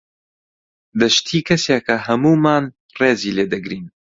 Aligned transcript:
دەشتی 0.99 1.45
کەسێکە 1.47 1.95
هەموومان 2.07 2.63
ڕێزی 2.99 3.35
لێ 3.37 3.45
دەگرین. 3.53 3.85